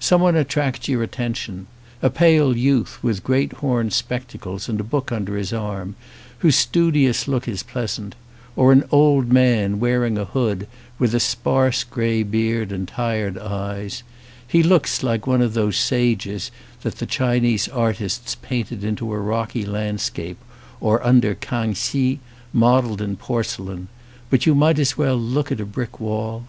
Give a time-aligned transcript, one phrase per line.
[0.00, 1.66] Someone attracts your attention,
[2.00, 5.96] a pale youth with great horn spec tacles and a book under his arm,
[6.38, 8.14] whose studious look is pleasant,
[8.56, 10.66] or an old man, wearing a hood,
[10.98, 11.20] with a grey
[11.70, 14.02] sparse beard and tired eyes:
[14.48, 16.50] he looks like one of those sages
[16.80, 20.38] that the Chinese artists painted in a rocky landscape
[20.80, 22.18] or under Kang hsi
[22.50, 23.88] modelled in porcelain;
[24.30, 26.46] but you might as well look at a brick wall.